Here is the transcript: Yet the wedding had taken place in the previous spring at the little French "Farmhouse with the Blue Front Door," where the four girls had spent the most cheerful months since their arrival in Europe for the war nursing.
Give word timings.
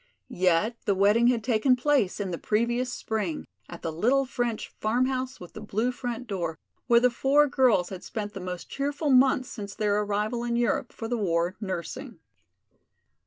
Yet 0.29 0.77
the 0.85 0.95
wedding 0.95 1.27
had 1.27 1.43
taken 1.43 1.75
place 1.75 2.19
in 2.19 2.31
the 2.31 2.39
previous 2.39 2.91
spring 2.91 3.45
at 3.69 3.83
the 3.83 3.91
little 3.91 4.25
French 4.25 4.73
"Farmhouse 4.79 5.39
with 5.39 5.53
the 5.53 5.61
Blue 5.61 5.91
Front 5.91 6.25
Door," 6.25 6.57
where 6.87 6.99
the 6.99 7.11
four 7.11 7.47
girls 7.47 7.89
had 7.89 8.03
spent 8.03 8.33
the 8.33 8.39
most 8.39 8.67
cheerful 8.67 9.11
months 9.11 9.49
since 9.51 9.75
their 9.75 9.99
arrival 10.01 10.43
in 10.43 10.55
Europe 10.55 10.91
for 10.91 11.07
the 11.07 11.17
war 11.17 11.55
nursing. 11.61 12.17